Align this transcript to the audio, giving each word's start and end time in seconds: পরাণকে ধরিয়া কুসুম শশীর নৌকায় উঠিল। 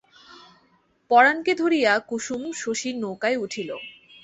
পরাণকে 1.11 1.53
ধরিয়া 1.55 1.91
কুসুম 2.09 2.41
শশীর 2.61 2.95
নৌকায় 2.97 3.37
উঠিল। 3.37 3.69